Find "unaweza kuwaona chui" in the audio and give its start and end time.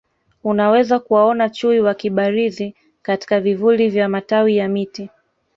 0.43-1.79